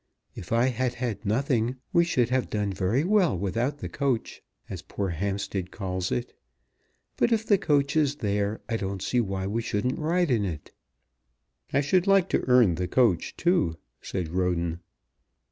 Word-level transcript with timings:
If 0.33 0.51
I 0.51 0.69
had 0.69 0.95
had 0.95 1.27
nothing 1.27 1.75
we 1.93 2.05
should 2.05 2.29
have 2.29 2.49
done 2.49 2.73
very 2.73 3.03
well 3.03 3.37
without 3.37 3.77
the 3.77 3.87
coach, 3.87 4.41
as 4.67 4.81
poor 4.81 5.09
Hampstead 5.09 5.69
calls 5.69 6.11
it. 6.11 6.35
But 7.17 7.31
if 7.31 7.45
the 7.45 7.59
coach 7.59 7.95
is 7.95 8.15
there 8.15 8.61
I 8.67 8.77
don't 8.77 9.03
see 9.03 9.21
why 9.21 9.45
we 9.45 9.61
shouldn't 9.61 9.99
ride 9.99 10.31
in 10.31 10.43
it." 10.43 10.71
"I 11.71 11.81
should 11.81 12.07
like 12.07 12.29
to 12.29 12.43
earn 12.47 12.73
the 12.73 12.87
coach 12.87 13.37
too," 13.37 13.77
said 14.01 14.29
Roden. 14.29 14.79